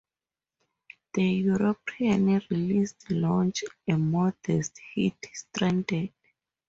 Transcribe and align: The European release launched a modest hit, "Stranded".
The 1.13 1.21
European 1.23 2.41
release 2.49 2.95
launched 3.11 3.65
a 3.87 3.99
modest 3.99 4.79
hit, 4.95 5.13
"Stranded". 5.31 6.11